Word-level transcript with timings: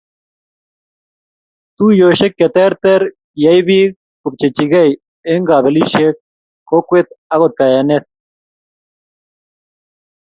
Tuyosiek 1.75 2.33
che 2.39 2.47
terter 2.55 3.01
kiyai 3.33 3.59
biik 3.67 3.91
kopcheikey 4.21 4.91
eng 5.31 5.43
kabilesiek, 5.49 6.15
kokwet 6.69 7.07
ak 7.33 7.33
akot 7.33 7.53
kayanet 7.59 8.03